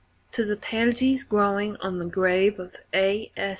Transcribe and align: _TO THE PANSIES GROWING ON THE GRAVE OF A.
_TO 0.31 0.43
THE 0.45 0.55
PANSIES 0.57 1.23
GROWING 1.23 1.77
ON 1.79 1.99
THE 1.99 2.05
GRAVE 2.07 2.57
OF 2.59 2.75
A. 2.91 3.31